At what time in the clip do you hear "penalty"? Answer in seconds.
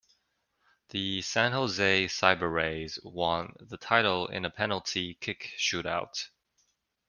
4.49-5.13